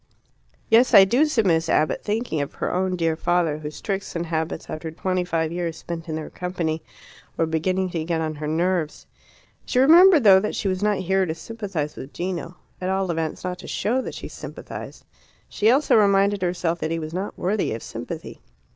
[0.67, 4.25] "Yes, I do," said Miss Abbott, thinking of her own dear father, whose tricks and
[4.25, 6.81] habits, after twenty five years spent in their company,
[7.37, 9.05] were beginning to get on her nerves.
[9.63, 13.43] She remembered, though, that she was not here to sympathize with Gino at all events,
[13.43, 15.05] not to show that she sympathized.
[15.47, 18.41] She also reminded herself that he was not worthy of sympathy.